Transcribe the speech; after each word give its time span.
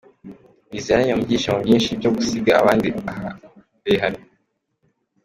Biziyaremye 0.71 1.13
mu 1.15 1.23
byishimo 1.27 1.57
byinshi 1.65 1.97
byo 1.99 2.09
gusiga 2.17 2.51
abandi 2.61 2.87
aharehare. 3.11 4.19